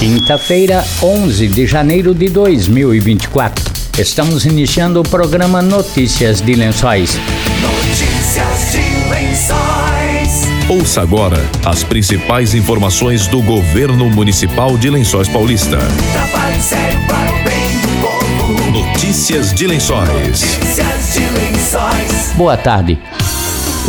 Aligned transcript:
Quinta-feira, 0.00 0.82
11 1.02 1.46
de 1.48 1.66
janeiro 1.66 2.14
de 2.14 2.30
2024. 2.30 3.62
Estamos 3.98 4.46
iniciando 4.46 4.98
o 4.98 5.02
programa 5.02 5.60
Notícias 5.60 6.40
de 6.40 6.54
Lençóis. 6.54 7.18
Notícias 7.60 8.72
de 8.72 9.10
Lençóis. 9.10 10.70
Ouça 10.70 11.02
agora 11.02 11.36
as 11.66 11.84
principais 11.84 12.54
informações 12.54 13.26
do 13.26 13.42
governo 13.42 14.08
municipal 14.08 14.78
de 14.78 14.88
Lençóis 14.88 15.28
Paulista. 15.28 15.76
Notícias 18.72 19.52
de 19.52 19.66
Lençóis. 19.66 20.08
Notícias 20.08 21.12
de 21.12 21.20
Lençóis. 21.20 22.32
Boa 22.38 22.56
tarde. 22.56 22.98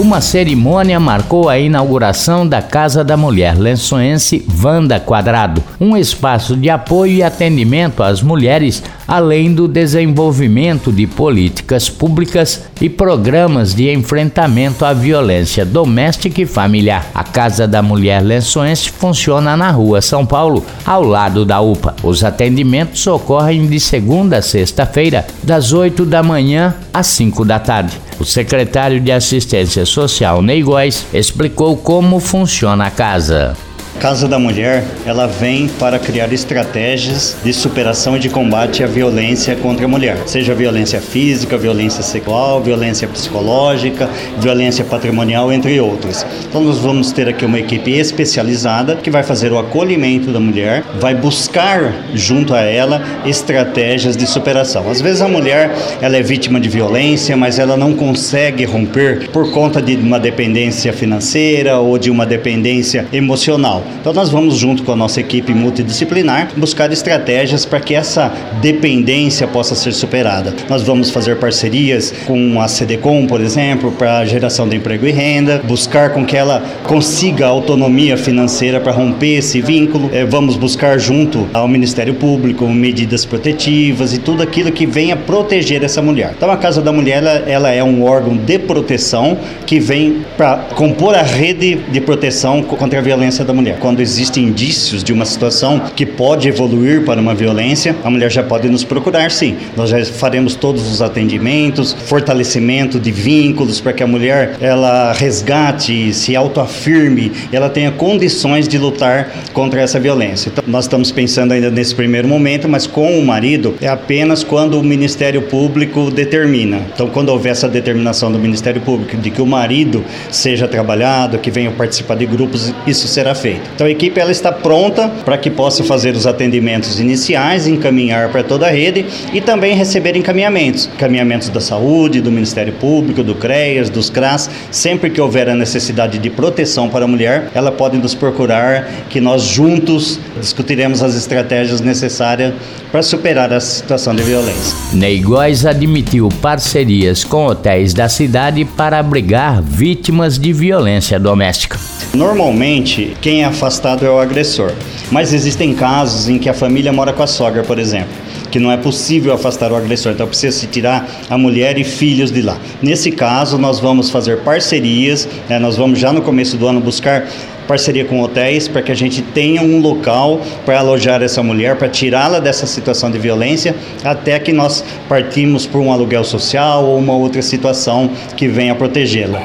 Uma 0.02 0.20
cerimônia 0.20 1.00
marcou 1.00 1.48
a 1.48 1.60
inauguração 1.60 2.46
da 2.46 2.60
Casa 2.60 3.04
da 3.04 3.16
Mulher 3.16 3.56
Lençoense 3.56 4.44
Vanda 4.48 5.00
Quadrado, 5.00 5.64
um 5.80 5.96
espaço 5.96 6.58
de 6.58 6.72
apoio 6.72 7.18
e 7.18 7.24
atendimento 7.24 8.02
às 8.02 8.20
mulheres, 8.20 8.82
além 9.08 9.54
do 9.54 9.68
desenvolvimento 9.68 10.92
de 10.92 11.06
políticas 11.06 11.88
públicas 11.88 12.64
e 12.82 12.90
programas 12.90 13.76
de 13.76 13.94
enfrentamento 13.94 14.84
à 14.84 14.92
violência 14.92 15.64
doméstica 15.64 16.42
e 16.42 16.48
familiar. 16.48 17.06
A 17.14 17.24
Casa 17.24 17.68
da 17.68 17.84
Mulher 17.84 18.24
Lençoense 18.24 18.90
funciona 18.90 19.56
na 19.56 19.70
Rua 19.70 20.02
São 20.02 20.26
Paulo, 20.26 20.66
ao 20.84 21.04
lado 21.04 21.46
da 21.46 21.62
UPA. 21.62 21.96
Os 22.02 22.24
atendimentos 22.24 23.06
ocorrem 23.06 23.68
de 23.68 23.80
segunda 23.80 24.38
a 24.38 24.42
sexta-feira, 24.42 25.28
das 25.44 25.74
8 25.74 26.04
da 26.08 26.24
manhã 26.24 26.74
às 26.92 27.06
5 27.06 27.46
da 27.46 27.60
tarde. 27.60 28.02
O 28.22 28.24
secretário 28.24 29.02
de 29.02 29.12
Assistência 29.12 29.84
Social, 29.84 30.44
Ney 30.44 30.62
Góes, 30.62 31.08
explicou 31.12 31.76
como 31.76 32.20
funciona 32.20 32.86
a 32.86 32.92
casa. 32.92 33.58
Casa 34.02 34.28
da 34.28 34.40
Mulher, 34.40 34.84
ela 35.06 35.28
vem 35.28 35.68
para 35.68 36.00
criar 36.00 36.34
estratégias 36.34 37.38
de 37.44 37.54
superação 37.54 38.18
e 38.18 38.20
de 38.20 38.30
combate 38.30 38.84
à 38.84 38.88
violência 38.88 39.56
contra 39.56 39.86
a 39.86 39.88
mulher, 39.88 40.18
seja 40.26 40.56
violência 40.56 41.00
física, 41.00 41.56
violência 41.56 42.02
sexual, 42.02 42.64
violência 42.64 43.08
psicológica, 43.08 44.10
violência 44.40 44.84
patrimonial, 44.84 45.54
entre 45.54 45.80
outros. 45.80 46.26
Então 46.50 46.64
nós 46.64 46.80
vamos 46.80 47.12
ter 47.12 47.30
aqui 47.30 47.46
uma 47.46 47.60
equipe 47.60 47.92
especializada 47.92 48.96
que 48.96 49.12
vai 49.12 49.22
fazer 49.22 49.52
o 49.52 49.60
acolhimento 49.60 50.32
da 50.32 50.40
mulher, 50.40 50.84
vai 51.00 51.14
buscar 51.14 51.94
junto 52.16 52.56
a 52.56 52.62
ela 52.62 53.04
estratégias 53.24 54.18
de 54.18 54.26
superação. 54.26 54.90
Às 54.90 55.00
vezes 55.00 55.22
a 55.22 55.28
mulher, 55.28 55.76
ela 56.02 56.18
é 56.18 56.24
vítima 56.24 56.60
de 56.60 56.70
violência, 56.70 57.38
mas 57.38 57.60
ela 57.60 57.78
não 57.78 57.94
consegue 57.94 58.66
romper 58.66 59.30
por 59.30 59.52
conta 59.52 59.80
de 59.80 59.96
uma 59.96 60.20
dependência 60.20 60.92
financeira 60.92 61.78
ou 61.78 62.00
de 62.00 62.10
uma 62.10 62.26
dependência 62.26 63.06
emocional. 63.14 63.91
Então 64.00 64.14
nós 64.14 64.30
vamos 64.30 64.56
junto 64.56 64.84
com 64.84 64.92
a 64.92 64.96
nossa 64.96 65.20
equipe 65.20 65.54
multidisciplinar 65.54 66.50
buscar 66.56 66.92
estratégias 66.92 67.66
para 67.66 67.80
que 67.80 67.94
essa 67.96 68.32
dependência 68.62 69.48
possa 69.48 69.76
ser 69.76 69.94
superada. 69.94 70.54
Nós 70.70 70.84
vamos 70.84 71.10
fazer 71.10 71.38
parcerias 71.38 72.14
com 72.26 72.62
a 72.62 72.68
CDCOM, 72.68 73.28
por 73.28 73.42
exemplo, 73.42 73.92
para 73.92 74.26
geração 74.26 74.68
de 74.68 74.76
emprego 74.76 75.06
e 75.06 75.12
renda, 75.12 75.62
buscar 75.64 76.12
com 76.12 76.26
que 76.26 76.36
ela 76.36 76.64
consiga 76.84 77.48
autonomia 77.48 78.18
financeira 78.18 78.80
para 78.80 78.92
romper 78.92 79.38
esse 79.38 79.62
vínculo. 79.62 80.10
É, 80.14 80.26
vamos 80.26 80.56
buscar 80.56 81.00
junto 81.00 81.48
ao 81.54 81.68
Ministério 81.68 82.14
Público 82.14 82.68
medidas 82.68 83.26
protetivas 83.26 84.14
e 84.14 84.20
tudo 84.20 84.44
aquilo 84.44 84.72
que 84.72 84.86
venha 84.86 85.16
proteger 85.16 85.84
essa 85.84 86.02
mulher. 86.02 86.34
Então 86.36 86.52
a 86.52 86.58
Casa 86.58 86.82
da 86.82 86.92
Mulher 86.92 87.18
ela, 87.18 87.32
ela 87.48 87.72
é 87.72 87.84
um 87.84 88.04
órgão 88.04 88.36
de 88.36 88.60
proteção 88.60 89.38
que 89.66 89.80
vem 89.80 90.24
para 90.38 90.58
compor 90.76 91.16
a 91.16 91.22
rede 91.22 91.76
de 91.76 92.02
proteção 92.02 92.62
contra 92.64 93.00
a 93.00 93.02
violência 93.02 93.44
da 93.44 93.54
mulher. 93.54 93.78
Quando 93.82 94.00
existem 94.00 94.44
indícios 94.44 95.04
de 95.04 95.12
uma 95.12 95.26
situação 95.26 95.82
que 95.96 96.06
pode 96.06 96.48
evoluir 96.48 97.04
para 97.04 97.20
uma 97.20 97.34
violência, 97.34 97.96
a 98.04 98.12
mulher 98.12 98.32
já 98.32 98.44
pode 98.44 98.70
nos 98.70 98.84
procurar, 98.84 99.32
sim. 99.32 99.58
Nós 99.76 99.90
já 99.90 100.06
faremos 100.06 100.54
todos 100.56 100.88
os 100.88 101.02
atendimentos, 101.02 101.92
fortalecimento 102.06 103.00
de 103.00 103.12
vínculos 103.12 103.82
para 103.82 103.92
que 103.92 104.04
a 104.04 104.08
mulher 104.08 104.56
ela 104.62 105.14
resgate, 105.14 106.14
se 106.14 106.36
autoafirme, 106.36 107.32
ela 107.52 107.70
tenha 107.70 107.92
condições 107.92 108.68
de 108.68 108.78
lutar 108.78 109.32
contra 109.52 109.82
essa 109.82 110.00
violência. 110.00 110.50
Então, 110.50 110.64
nós 110.68 110.86
estamos 110.86 111.12
pensando 111.12 111.52
ainda 111.52 111.72
nesse 111.72 111.96
primeiro 111.96 112.28
momento, 112.28 112.70
mas 112.70 112.86
com 112.86 113.18
o 113.18 113.26
marido 113.26 113.74
é 113.82 113.88
apenas 113.88 114.44
quando 114.44 114.80
o 114.80 114.84
Ministério 114.84 115.42
Público 115.42 116.12
determina. 116.12 116.82
Então, 116.94 117.08
quando 117.08 117.30
houver 117.30 117.52
essa 117.54 117.68
determinação 117.68 118.32
do 118.32 118.38
Ministério 118.38 118.82
Público 118.82 119.18
de 119.18 119.32
que 119.32 119.42
o 119.42 119.46
marido 119.48 120.06
seja 120.30 120.68
trabalhado, 120.68 121.40
que 121.40 121.50
venha 121.50 121.72
participar 121.72 122.16
de 122.16 122.28
grupos, 122.28 122.72
isso 122.86 123.08
será 123.08 123.34
feito. 123.34 123.71
Então, 123.74 123.88
a 123.88 123.90
equipe 123.90 124.20
ela 124.20 124.32
está 124.32 124.52
pronta 124.52 125.10
para 125.24 125.38
que 125.38 125.50
possa 125.50 125.84
fazer 125.84 126.16
os 126.16 126.28
atendimentos 126.28 127.00
iniciais, 127.00 127.68
encaminhar 127.68 128.30
para 128.30 128.44
toda 128.44 128.68
a 128.68 128.70
rede 128.70 129.06
e 129.34 129.42
também 129.42 129.76
receber 129.76 130.16
encaminhamentos, 130.16 130.90
encaminhamentos 130.94 131.50
da 131.50 131.60
saúde, 131.60 132.22
do 132.22 132.32
Ministério 132.32 132.74
Público, 132.74 133.24
do 133.24 133.36
CREAS, 133.36 133.90
dos 133.90 134.10
CRAS, 134.10 134.50
sempre 134.70 135.10
que 135.10 135.20
houver 135.20 135.50
a 135.50 135.56
necessidade 135.56 136.18
de 136.18 136.30
proteção 136.30 136.90
para 136.90 137.06
a 137.06 137.08
mulher, 137.08 137.50
ela 137.54 137.72
pode 137.72 137.98
nos 137.98 138.14
procurar 138.14 138.88
que 139.10 139.20
nós 139.20 139.44
juntos 139.44 140.20
discutiremos 140.40 141.02
as 141.02 141.16
estratégias 141.16 141.82
necessárias 141.82 142.54
para 142.92 143.02
superar 143.02 143.54
a 143.54 143.60
situação 143.60 144.14
de 144.14 144.22
violência. 144.22 144.76
Ney 144.94 145.20
Góes 145.20 145.66
admitiu 145.66 146.28
parcerias 146.42 147.24
com 147.24 147.46
hotéis 147.46 147.94
da 147.94 148.10
cidade 148.10 148.66
para 148.66 149.00
abrigar 149.00 149.62
vítimas 149.62 150.38
de 150.38 150.52
violência 150.52 151.20
doméstica. 151.20 151.80
Normalmente, 152.14 153.16
quem 153.22 153.44
é 153.44 153.51
afastado 153.52 154.06
é 154.06 154.10
o 154.10 154.20
agressor, 154.20 154.74
mas 155.12 155.34
existem 155.34 155.74
casos 155.74 156.28
em 156.28 156.40
que 156.40 156.50
a 156.50 156.54
família 156.54 156.92
mora 156.92 157.14
com 157.14 157.22
a 157.22 157.28
sogra, 157.28 157.64
por 157.64 157.78
exemplo, 157.78 158.10
que 158.50 158.60
não 158.60 158.72
é 158.72 158.78
possível 158.78 159.34
afastar 159.34 159.72
o 159.72 159.76
agressor, 159.76 160.12
então 160.12 160.28
precisa 160.28 160.58
se 160.58 160.68
tirar 160.68 161.08
a 161.30 161.38
mulher 161.38 161.78
e 161.78 161.84
filhos 161.84 162.32
de 162.32 162.42
lá. 162.42 162.58
Nesse 162.82 163.12
caso, 163.12 163.58
nós 163.58 163.80
vamos 163.80 164.10
fazer 164.10 164.40
parcerias, 164.40 165.28
né, 165.48 165.60
nós 165.60 165.78
vamos 165.78 166.00
já 166.00 166.12
no 166.12 166.22
começo 166.22 166.58
do 166.58 166.68
ano 166.68 166.82
buscar 166.82 167.28
parceria 167.68 168.06
com 168.06 168.22
hotéis 168.22 168.68
para 168.68 168.82
que 168.82 168.92
a 168.92 168.96
gente 168.96 169.22
tenha 169.22 169.62
um 169.62 169.80
local 169.80 170.42
para 170.66 170.80
alojar 170.80 171.22
essa 171.22 171.42
mulher, 171.42 171.78
para 171.78 171.90
tirá-la 171.90 172.40
dessa 172.40 172.66
situação 172.66 173.10
de 173.12 173.18
violência, 173.18 173.76
até 174.04 174.40
que 174.40 174.52
nós 174.52 174.84
partimos 175.08 175.66
por 175.66 175.80
um 175.80 175.92
aluguel 175.92 176.24
social 176.24 176.86
ou 176.86 176.98
uma 176.98 177.14
outra 177.14 177.42
situação 177.42 178.10
que 178.36 178.48
venha 178.48 178.76
protegê-la. 178.76 179.44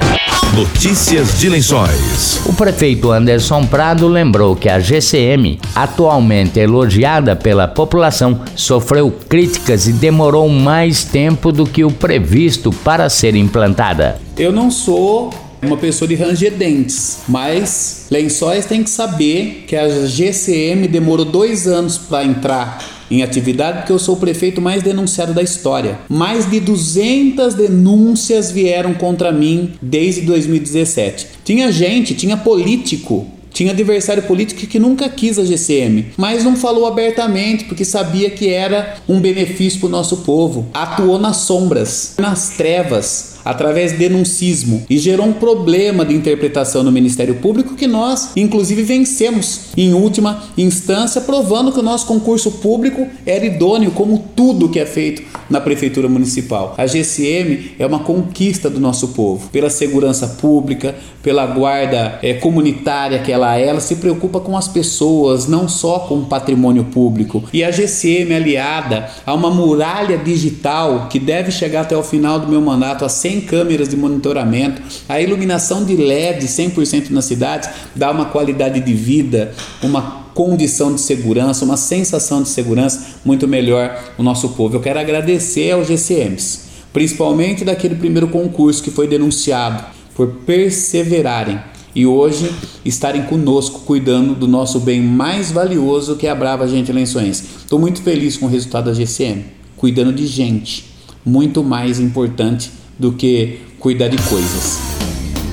Notícias 0.57 1.39
de 1.39 1.51
Lençóis. 1.51 2.41
O 2.47 2.53
prefeito 2.55 3.11
Anderson 3.11 3.67
Prado 3.67 4.09
lembrou 4.09 4.57
que 4.57 4.71
a 4.71 4.81
GCM, 4.81 5.61
atualmente 5.75 6.59
elogiada 6.59 7.37
pela 7.37 7.69
população, 7.69 8.41
sofreu 8.55 9.13
críticas 9.29 9.87
e 9.87 9.93
demorou 9.93 10.49
mais 10.49 11.05
tempo 11.05 11.53
do 11.53 11.67
que 11.67 11.85
o 11.85 11.91
previsto 11.91 12.71
para 12.73 13.11
ser 13.11 13.37
implantada. 13.37 14.19
Eu 14.39 14.51
não 14.51 14.71
sou 14.71 15.31
uma 15.67 15.77
pessoa 15.77 16.09
de 16.09 16.15
ranger 16.15 16.53
dentes, 16.53 17.19
mas 17.29 18.07
Lençóis 18.11 18.67
tem 18.67 18.83
que 18.83 18.91
saber 18.91 19.65
que 19.67 19.77
a 19.77 20.07
GCM 20.07 20.89
demorou 20.89 21.25
dois 21.25 21.67
anos 21.67 21.99
para 21.99 22.25
entrar 22.25 22.97
em 23.11 23.23
atividade 23.23 23.79
porque 23.79 23.93
eu 23.93 23.99
sou 23.99 24.17
o 24.17 24.19
prefeito 24.19 24.61
mais 24.61 24.83
denunciado 24.83 25.33
da 25.33 25.43
história. 25.43 25.99
Mais 26.09 26.49
de 26.51 26.59
200 26.61 27.55
denúncias 27.55 28.51
vieram 28.51 28.95
contra 28.95 29.31
mim 29.31 29.75
desde 29.81 30.23
2017. 30.23 31.27
Tinha 31.45 31.71
gente, 31.71 32.15
tinha 32.15 32.37
político 32.37 33.27
tinha 33.57 33.73
adversário 33.73 34.23
político 34.25 34.67
que 34.67 34.79
nunca 34.79 35.09
quis 35.09 35.39
a 35.39 35.43
GCM, 35.43 36.09
mas 36.19 36.45
não 36.45 36.55
falou 36.57 36.87
abertamente 36.87 37.65
porque 37.65 37.87
sabia 37.87 38.29
que 38.29 38.51
era 38.51 38.97
um 39.09 39.19
benefício 39.19 39.81
para 39.81 39.87
o 39.87 39.91
nosso 39.91 40.19
povo. 40.19 40.69
Atuou 40.75 41.19
nas 41.19 41.39
sombras, 41.39 42.17
nas 42.19 42.51
trevas, 42.51 43.36
através 43.47 43.93
de 43.93 43.99
denuncismo 43.99 44.85
e 44.91 44.99
gerou 44.99 45.25
um 45.25 45.33
problema 45.33 46.05
de 46.05 46.13
interpretação 46.13 46.83
no 46.83 46.91
Ministério 46.91 47.37
Público 47.37 47.77
que 47.77 47.87
nós, 47.87 48.33
inclusive, 48.35 48.83
vencemos 48.83 49.69
em 49.77 49.95
última 49.95 50.43
instância, 50.59 51.21
provando 51.21 51.71
que 51.71 51.79
o 51.79 51.83
nosso 51.83 52.07
concurso 52.07 52.51
público 52.51 53.07
era 53.25 53.47
idôneo, 53.47 53.93
como 53.93 54.25
tudo 54.35 54.69
que 54.69 54.81
é 54.81 54.87
feito 54.87 55.23
na 55.49 55.61
Prefeitura 55.61 56.09
Municipal. 56.09 56.75
A 56.77 56.87
GCM 56.87 57.77
é 57.79 57.87
uma 57.87 58.01
conquista 58.01 58.69
do 58.69 58.81
nosso 58.81 59.09
povo, 59.09 59.49
pela 59.51 59.71
segurança 59.71 60.27
pública, 60.27 60.97
pela 61.23 61.47
guarda 61.47 62.19
é, 62.23 62.35
comunitária 62.35 63.21
que 63.21 63.31
ela 63.31 63.57
é, 63.57 63.67
ela 63.67 63.81
se 63.81 63.97
preocupa 63.97 64.41
com 64.41 64.57
as 64.57 64.67
pessoas, 64.67 65.47
não 65.47 65.69
só 65.69 66.01
com 66.01 66.19
o 66.19 66.27
patrimônio 66.27 66.85
público. 66.85 67.45
E 67.53 67.63
a 67.63 67.71
GCM, 67.71 68.35
aliada 68.35 69.09
a 69.25 69.35
uma 69.35 69.51
muralha 69.51 70.19
digital 70.19 71.09
que 71.09 71.19
deve 71.19 71.53
chegar 71.53 71.83
até 71.83 71.97
o 71.97 72.03
final 72.03 72.41
do 72.41 72.49
meu 72.49 72.61
mandato 72.61 73.05
a 73.05 73.09
100 73.09 73.36
câmeras 73.41 73.89
de 73.89 73.97
monitoramento, 73.97 74.83
a 75.09 75.21
iluminação 75.21 75.85
de 75.85 75.97
LED 75.97 76.47
100% 76.47 77.11
nas 77.11 77.25
cidades, 77.25 77.69
dá 77.95 78.11
uma 78.11 78.27
qualidade 78.27 78.81
de 78.81 78.93
vida, 78.93 79.53
uma 79.83 80.27
condição 80.35 80.95
de 80.95 81.01
segurança, 81.01 81.65
uma 81.65 81.79
sensação 81.79 82.43
de 82.43 82.51
segurança 82.51 83.17
muito 83.25 83.49
melhor 83.49 83.99
o 84.19 84.23
nosso 84.23 84.51
povo. 84.51 84.77
Eu 84.77 84.81
quero 84.81 85.01
agradecer 85.01 85.71
aos 85.71 85.89
GCMs, 85.89 86.61
principalmente 86.93 87.65
daquele 87.65 87.95
primeiro 87.95 88.29
concurso 88.29 88.83
que 88.83 88.91
foi 88.91 89.09
denunciado 89.09 89.83
por 90.15 90.29
perseverarem 90.47 91.59
e 91.95 92.05
hoje 92.05 92.55
estarem 92.85 93.23
conosco 93.23 93.81
cuidando 93.81 94.35
do 94.35 94.47
nosso 94.47 94.79
bem 94.79 95.01
mais 95.01 95.51
valioso 95.51 96.17
que 96.17 96.27
é 96.27 96.31
a 96.31 96.35
Brava 96.35 96.69
Gente 96.69 96.93
Lençoense. 96.93 97.45
Estou 97.61 97.79
muito 97.79 98.03
feliz 98.03 98.37
com 98.37 98.45
o 98.45 98.51
resultado 98.51 98.85
da 98.85 98.93
GCM, 98.93 99.47
cuidando 99.79 100.13
de 100.13 100.27
gente, 100.27 100.85
muito 101.25 101.65
mais 101.65 101.99
importante 101.99 102.71
do 102.99 103.13
que 103.13 103.61
cuidar 103.79 104.09
de 104.09 104.19
coisas. 104.29 104.97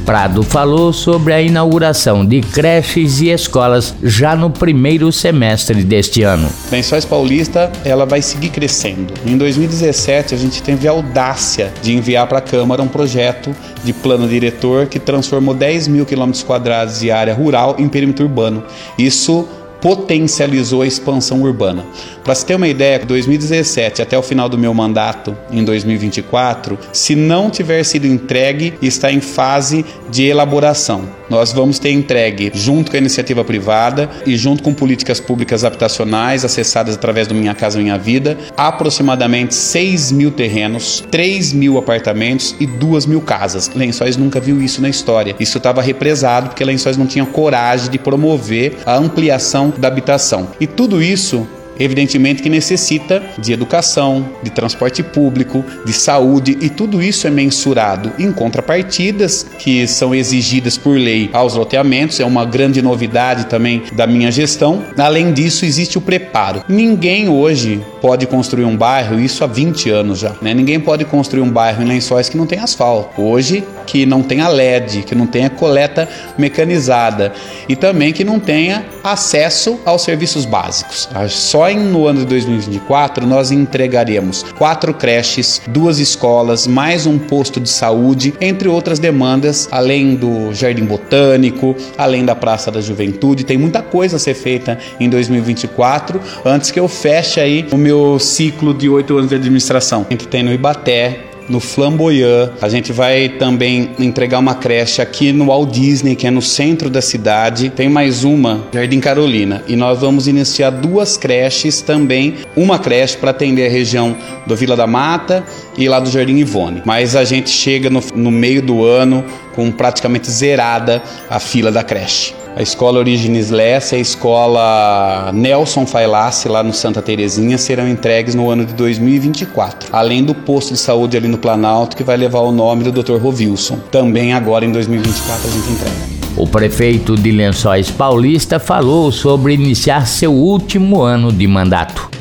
Prado 0.06 0.44
falou 0.44 0.92
sobre 0.92 1.34
a 1.34 1.42
inauguração 1.42 2.25
de 2.25 2.42
creches 2.42 3.22
e 3.22 3.30
escolas 3.30 3.95
já 4.04 4.36
no 4.36 4.50
primeiro 4.50 5.10
semestre 5.13 5.81
deste 5.81 6.24
ano. 6.24 6.50
Lençóis 6.69 7.06
Paulista, 7.06 7.72
ela 7.86 8.06
vai 8.06 8.22
seguir 8.22 8.50
crescendo. 8.50 9.13
Em 9.25 9.38
2017, 9.38 10.36
a 10.36 10.38
gente 10.38 10.62
teve 10.62 10.90
a 10.90 10.92
audácia 10.92 11.72
de 11.81 11.94
enviar 11.95 12.28
para 12.28 12.40
a 12.40 12.42
Câmara 12.42 12.81
um 12.81 12.88
projeto 12.88 13.56
de 13.81 13.94
plano 13.94 14.28
diretor 14.28 14.88
que 14.88 15.00
transformou 15.00 15.56
10 15.56 15.88
mil 15.88 16.06
quilômetros 16.06 16.44
quadrados 16.44 17.00
de 17.00 17.10
área 17.10 17.34
rural 17.34 17.78
em 17.80 17.88
perímetro 17.88 18.25
urbano. 18.25 18.62
Isso 18.98 19.48
potencializou 19.84 20.82
a 20.82 20.88
expansão 20.88 21.42
urbana. 21.42 21.86
Para 22.24 22.34
se 22.34 22.46
ter 22.46 22.56
uma 22.56 22.70
ideia, 22.70 23.00
2017 23.00 24.02
até 24.02 24.18
o 24.18 24.24
final 24.24 24.48
do 24.48 24.58
meu 24.58 24.74
mandato, 24.74 25.38
em 25.52 25.62
2024, 25.62 26.80
se 26.94 27.18
não 27.18 27.50
tiver 27.50 27.84
sido 27.84 28.08
entregue, 28.08 28.76
está 28.82 29.12
em 29.12 29.20
fase 29.20 29.86
de 30.10 30.24
elaboração. 30.24 31.02
Nós 31.30 31.52
vamos 31.52 31.80
ter 31.80 31.92
entregue, 31.92 32.52
junto 32.54 32.92
com 32.92 32.96
a 32.96 33.00
iniciativa 33.00 33.44
privada 33.44 34.10
e 34.26 34.38
junto 34.38 34.64
com 34.64 34.74
políticas 34.74 35.20
públicas 35.20 35.66
habitacionais 35.66 36.46
acessadas 36.46 36.96
através 36.96 37.28
do 37.28 37.36
Minha 37.36 37.54
Casa 37.54 37.80
Minha 37.80 37.98
Vida, 37.98 38.38
aproximadamente 38.56 39.54
6 39.54 40.12
mil 40.14 40.32
terrenos, 40.32 41.04
3 41.12 41.52
mil 41.52 41.78
apartamentos 41.78 42.56
e 42.58 42.66
2 42.66 43.06
mil 43.06 43.20
casas. 43.20 43.70
Lençóis 43.76 44.16
nunca 44.16 44.40
viu 44.40 44.62
isso 44.62 44.82
na 44.82 44.88
história. 44.88 45.36
Isso 45.40 45.58
estava 45.58 45.82
represado 45.82 46.50
porque 46.50 46.64
Lençóis 46.64 46.96
não 46.96 47.08
tinha 47.08 47.26
coragem 47.26 47.90
de 47.90 47.98
promover 47.98 48.78
a 48.86 48.96
ampliação 48.96 49.73
da 49.78 49.88
habitação. 49.88 50.50
E 50.60 50.68
tudo 50.68 51.02
isso 51.02 51.48
Evidentemente 51.80 52.42
que 52.42 52.50
necessita 52.50 53.22
de 53.38 53.54
educação, 53.54 54.30
de 54.42 54.50
transporte 54.50 55.02
público, 55.02 55.64
de 55.86 55.94
saúde 55.94 56.58
e 56.62 56.70
tudo 56.70 57.02
isso 57.02 57.28
é 57.28 57.30
mensurado 57.30 58.12
em 58.20 58.31
contrapartidas 58.31 59.46
que 59.60 59.88
são 59.88 60.14
exigidas 60.14 60.78
por 60.78 60.98
lei 60.98 61.30
aos 61.34 61.56
loteamentos, 61.56 62.20
é 62.20 62.25
uma 62.25 62.46
grande 62.46 62.81
novidade 62.81 63.46
também 63.46 63.84
da 63.94 64.06
minha 64.06 64.31
gestão. 64.31 64.84
Além 64.98 65.34
disso, 65.34 65.66
existe 65.66 65.98
o 65.98 66.02
preparo. 66.02 66.64
Ninguém 66.68 67.28
hoje 67.30 67.81
pode 68.02 68.28
construir 68.28 68.66
um 68.66 68.75
bairro, 68.75 69.20
isso 69.20 69.44
há 69.44 69.48
20 69.48 69.90
anos 69.90 70.20
já, 70.20 70.34
né? 70.42 70.54
Ninguém 70.54 70.80
pode 70.80 71.06
construir 71.06 71.42
um 71.42 71.50
bairro 71.50 71.81
em 71.81 71.86
lençóis 71.86 72.30
que 72.30 72.38
não 72.38 72.46
tem 72.46 72.60
asfalto. 72.60 73.22
Hoje, 73.22 73.64
que 73.86 74.06
não 74.06 74.22
tenha 74.22 74.48
LED, 74.48 75.04
que 75.04 75.16
não 75.16 75.28
tenha 75.28 75.50
coleta 75.50 76.08
mecanizada 76.38 77.34
e 77.68 77.75
também 77.75 78.14
que 78.14 78.24
não 78.24 78.40
tenha 78.40 78.86
acesso 79.04 79.80
aos 79.86 80.04
serviços 80.04 80.46
básicos. 80.46 81.10
Só 81.30 81.62
só 81.63 81.69
em, 81.69 81.80
no 81.80 82.07
ano 82.07 82.19
de 82.19 82.25
2024 82.25 83.25
nós 83.25 83.50
entregaremos 83.50 84.44
quatro 84.57 84.94
creches, 84.94 85.62
duas 85.65 85.98
escolas, 85.98 86.68
mais 86.68 87.06
um 87.06 87.18
posto 87.18 87.57
de 87.62 87.69
saúde, 87.69 88.33
entre 88.42 88.68
outras 88.68 89.00
demandas, 89.00 89.69
além 89.71 90.13
do 90.13 90.54
Jardim 90.54 90.83
Botânico, 90.83 91.74
além 91.98 92.25
da 92.25 92.36
Praça 92.36 92.69
da 92.69 92.81
Juventude. 92.81 93.45
Tem 93.45 93.57
muita 93.57 93.81
coisa 93.81 94.18
a 94.18 94.19
ser 94.19 94.33
feita 94.33 94.77
em 95.00 95.07
2024 95.07 96.19
antes 96.44 96.69
que 96.69 96.81
eu 96.81 96.89
feche 96.89 97.39
aí 97.39 97.65
o 97.71 97.77
meu 97.77 98.19
ciclo 98.19 98.74
de 98.74 98.89
oito 98.89 99.18
anos 99.18 99.30
de 99.30 99.36
administração. 99.36 100.06
A 100.10 100.12
gente 100.12 100.27
tem 100.27 100.44
no 100.44 100.51
Ibaté, 100.51 101.33
no 101.50 101.60
Flamboyant. 101.60 102.51
A 102.62 102.69
gente 102.69 102.92
vai 102.92 103.30
também 103.30 103.92
entregar 104.00 104.40
uma 104.40 104.56
creche 104.56 105.01
aqui 105.01 105.31
no 105.31 105.48
Walt 105.48 105.72
Disney, 105.72 106.16
que 106.16 106.28
é 106.28 106.31
no 106.31 106.42
centro 106.42 106.90
da 106.90 107.01
cidade. 107.01 107.69
Tem 107.69 107.90
mais 107.90 108.24
uma, 108.24 108.68
Jardim 108.74 109.00
Carolina. 109.00 109.63
E 109.68 109.75
nós 109.75 110.00
vamos 110.01 110.28
iniciar 110.28 110.69
duas 110.69 111.18
creches 111.18 111.81
também. 111.81 112.36
Uma 112.56 112.80
creche 112.80 113.18
para 113.18 113.31
atender 113.31 113.68
a 113.68 113.69
região 113.69 114.16
do 114.45 114.56
Vila 114.56 114.75
da 114.75 114.88
Mata 114.88 115.44
e 115.78 115.88
lá 115.88 116.00
do 116.00 116.10
Jardim 116.10 116.38
Ivone. 116.38 116.81
Mas 116.86 117.16
a 117.16 117.24
gente 117.24 117.50
chega 117.50 117.89
no, 117.89 118.01
no 118.16 118.31
meio 118.31 118.62
do 118.62 118.84
ano 118.84 119.24
com 119.56 119.72
praticamente 119.72 120.30
zerada 120.30 121.01
a 121.30 121.39
fila 121.39 121.72
da 121.72 121.84
creche 121.84 122.43
a 122.56 122.62
escola 122.62 123.00
Origines 123.00 123.50
Lessa 123.50 123.96
e 123.96 124.00
a 124.00 124.02
escola 124.02 125.32
Nelson 125.34 125.86
Failace, 125.86 126.48
lá 126.48 126.62
no 126.62 126.74
Santa 126.74 127.02
Terezinha, 127.02 127.58
serão 127.58 127.88
entregues 127.88 128.36
no 128.36 128.50
ano 128.50 128.66
de 128.66 128.74
2024. 128.74 129.90
Além 129.92 130.24
do 130.24 130.36
posto 130.36 130.74
de 130.74 130.80
saúde 130.80 131.18
ali 131.18 131.28
no 131.28 131.38
Planalto, 131.38 131.98
que 131.98 132.04
vai 132.04 132.16
levar 132.16 132.42
o 132.42 132.52
nome 132.52 132.84
do 132.84 132.92
Dr. 132.92 133.18
Rovilson. 133.18 133.78
Também 133.92 134.34
agora 134.34 134.66
em 134.66 134.72
2024 134.72 135.48
a 135.48 135.52
gente 135.52 135.72
entrega. 135.72 136.14
O 136.38 136.48
prefeito 136.48 137.16
de 137.16 137.32
Lençóis 137.32 137.90
Paulista 137.92 138.60
falou 138.60 139.12
sobre 139.12 139.54
iniciar 139.54 140.08
seu 140.08 140.34
último 140.34 141.02
ano 141.02 141.32
de 141.32 141.48
mandato. 141.48 142.12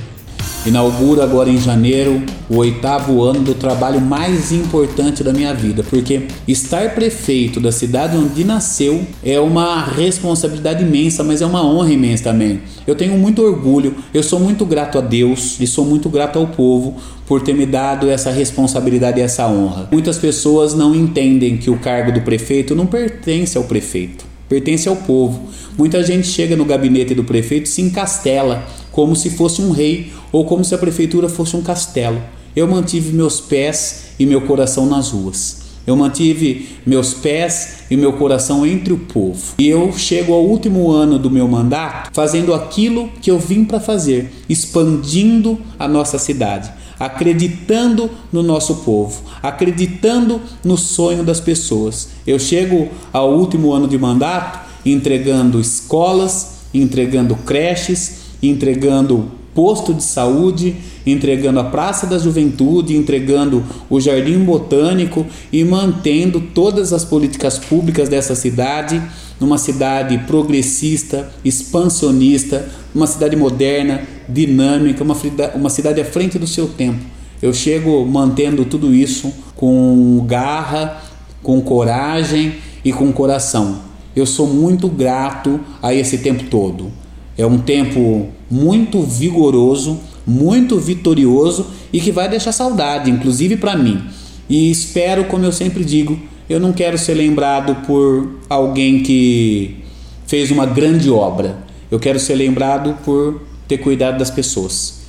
Inauguro 0.64 1.20
agora 1.20 1.50
em 1.50 1.58
janeiro 1.58 2.22
o 2.48 2.58
oitavo 2.58 3.24
ano 3.24 3.40
do 3.40 3.52
trabalho 3.52 4.00
mais 4.00 4.52
importante 4.52 5.24
da 5.24 5.32
minha 5.32 5.52
vida, 5.52 5.82
porque 5.82 6.28
estar 6.46 6.94
prefeito 6.94 7.58
da 7.58 7.72
cidade 7.72 8.16
onde 8.16 8.44
nasceu 8.44 9.04
é 9.24 9.40
uma 9.40 9.84
responsabilidade 9.84 10.84
imensa, 10.84 11.24
mas 11.24 11.42
é 11.42 11.46
uma 11.46 11.66
honra 11.66 11.92
imensa 11.92 12.24
também. 12.24 12.60
Eu 12.86 12.94
tenho 12.94 13.18
muito 13.18 13.42
orgulho, 13.42 13.96
eu 14.14 14.22
sou 14.22 14.38
muito 14.38 14.64
grato 14.64 14.98
a 14.98 15.00
Deus 15.00 15.58
e 15.58 15.66
sou 15.66 15.84
muito 15.84 16.08
grato 16.08 16.38
ao 16.38 16.46
povo 16.46 16.96
por 17.26 17.42
ter 17.42 17.54
me 17.54 17.66
dado 17.66 18.08
essa 18.08 18.30
responsabilidade 18.30 19.18
e 19.18 19.22
essa 19.22 19.48
honra. 19.48 19.88
Muitas 19.90 20.16
pessoas 20.16 20.74
não 20.74 20.94
entendem 20.94 21.56
que 21.56 21.70
o 21.70 21.78
cargo 21.78 22.12
do 22.12 22.20
prefeito 22.20 22.72
não 22.72 22.86
pertence 22.86 23.58
ao 23.58 23.64
prefeito, 23.64 24.24
pertence 24.48 24.88
ao 24.88 24.94
povo. 24.94 25.48
Muita 25.76 26.04
gente 26.04 26.28
chega 26.28 26.54
no 26.54 26.64
gabinete 26.64 27.14
do 27.14 27.24
prefeito 27.24 27.66
e 27.66 27.68
se 27.68 27.82
encastela 27.82 28.64
como 28.92 29.16
se 29.16 29.30
fosse 29.30 29.60
um 29.60 29.72
rei 29.72 30.12
ou 30.30 30.44
como 30.44 30.64
se 30.64 30.74
a 30.74 30.78
prefeitura 30.78 31.28
fosse 31.28 31.56
um 31.56 31.62
castelo. 31.62 32.22
Eu 32.54 32.68
mantive 32.68 33.12
meus 33.12 33.40
pés 33.40 34.04
e 34.18 34.26
meu 34.26 34.42
coração 34.42 34.86
nas 34.86 35.10
ruas. 35.10 35.62
Eu 35.84 35.96
mantive 35.96 36.68
meus 36.86 37.12
pés 37.12 37.84
e 37.90 37.96
meu 37.96 38.12
coração 38.12 38.64
entre 38.64 38.92
o 38.92 38.98
povo. 38.98 39.54
E 39.58 39.66
eu 39.66 39.92
chego 39.92 40.32
ao 40.32 40.44
último 40.44 40.90
ano 40.90 41.18
do 41.18 41.30
meu 41.30 41.48
mandato 41.48 42.10
fazendo 42.12 42.54
aquilo 42.54 43.08
que 43.20 43.30
eu 43.30 43.38
vim 43.38 43.64
para 43.64 43.80
fazer, 43.80 44.32
expandindo 44.48 45.58
a 45.76 45.88
nossa 45.88 46.18
cidade, 46.18 46.70
acreditando 47.00 48.08
no 48.32 48.44
nosso 48.44 48.76
povo, 48.76 49.22
acreditando 49.42 50.40
no 50.62 50.76
sonho 50.76 51.24
das 51.24 51.40
pessoas. 51.40 52.10
Eu 52.24 52.38
chego 52.38 52.88
ao 53.12 53.34
último 53.34 53.72
ano 53.72 53.88
de 53.88 53.98
mandato 53.98 54.60
entregando 54.84 55.60
escolas, 55.60 56.58
entregando 56.72 57.36
creches, 57.36 58.21
entregando 58.42 59.30
posto 59.54 59.92
de 59.92 60.02
saúde, 60.02 60.76
entregando 61.06 61.60
a 61.60 61.64
Praça 61.64 62.06
da 62.06 62.18
Juventude, 62.18 62.96
entregando 62.96 63.62
o 63.88 64.00
Jardim 64.00 64.38
Botânico 64.38 65.26
e 65.52 65.62
mantendo 65.64 66.40
todas 66.40 66.92
as 66.92 67.04
políticas 67.04 67.58
públicas 67.58 68.08
dessa 68.08 68.34
cidade 68.34 69.02
numa 69.38 69.58
cidade 69.58 70.18
progressista, 70.18 71.30
expansionista, 71.44 72.68
uma 72.94 73.06
cidade 73.06 73.36
moderna, 73.36 74.02
dinâmica, 74.28 75.02
uma, 75.02 75.16
uma 75.54 75.68
cidade 75.68 76.00
à 76.00 76.04
frente 76.04 76.38
do 76.38 76.46
seu 76.46 76.68
tempo. 76.68 77.00
Eu 77.42 77.52
chego 77.52 78.06
mantendo 78.06 78.64
tudo 78.64 78.94
isso 78.94 79.32
com 79.56 80.24
garra, 80.26 81.02
com 81.42 81.60
coragem 81.60 82.54
e 82.84 82.92
com 82.92 83.12
coração. 83.12 83.80
Eu 84.14 84.26
sou 84.26 84.46
muito 84.46 84.88
grato 84.88 85.58
a 85.82 85.92
esse 85.92 86.18
tempo 86.18 86.44
todo. 86.44 87.01
É 87.42 87.46
um 87.46 87.58
tempo 87.58 88.28
muito 88.48 89.02
vigoroso, 89.02 89.98
muito 90.24 90.78
vitorioso 90.78 91.66
e 91.92 92.00
que 92.00 92.12
vai 92.12 92.28
deixar 92.28 92.52
saudade, 92.52 93.10
inclusive 93.10 93.56
para 93.56 93.76
mim. 93.76 94.00
E 94.48 94.70
espero, 94.70 95.24
como 95.24 95.44
eu 95.44 95.50
sempre 95.50 95.84
digo, 95.84 96.16
eu 96.48 96.60
não 96.60 96.72
quero 96.72 96.96
ser 96.96 97.14
lembrado 97.14 97.84
por 97.84 98.38
alguém 98.48 99.02
que 99.02 99.78
fez 100.24 100.52
uma 100.52 100.64
grande 100.64 101.10
obra. 101.10 101.58
Eu 101.90 101.98
quero 101.98 102.20
ser 102.20 102.36
lembrado 102.36 102.96
por 103.04 103.42
ter 103.66 103.78
cuidado 103.78 104.18
das 104.18 104.30
pessoas. 104.30 105.00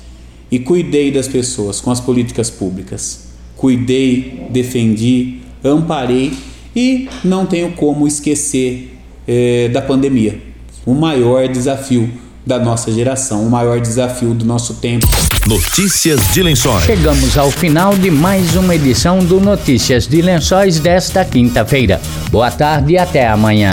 E 0.50 0.58
cuidei 0.58 1.12
das 1.12 1.28
pessoas 1.28 1.80
com 1.80 1.92
as 1.92 2.00
políticas 2.00 2.50
públicas. 2.50 3.28
Cuidei, 3.56 4.48
defendi, 4.50 5.38
amparei 5.62 6.32
e 6.74 7.08
não 7.22 7.46
tenho 7.46 7.74
como 7.74 8.08
esquecer 8.08 8.98
eh, 9.24 9.70
da 9.72 9.80
pandemia 9.80 10.52
o 10.86 10.94
maior 10.94 11.48
desafio 11.48 12.10
da 12.46 12.58
nossa 12.58 12.92
geração, 12.92 13.46
o 13.46 13.50
maior 13.50 13.80
desafio 13.80 14.34
do 14.34 14.44
nosso 14.44 14.74
tempo. 14.74 15.06
Notícias 15.46 16.20
de 16.32 16.42
Lençóis. 16.42 16.84
Chegamos 16.84 17.36
ao 17.38 17.50
final 17.50 17.96
de 17.96 18.10
mais 18.10 18.54
uma 18.54 18.74
edição 18.74 19.18
do 19.18 19.40
Notícias 19.40 20.06
de 20.06 20.20
Lençóis 20.20 20.78
desta 20.78 21.24
quinta-feira. 21.24 22.00
Boa 22.30 22.50
tarde 22.50 22.92
e 22.92 22.98
até 22.98 23.26
amanhã. 23.28 23.72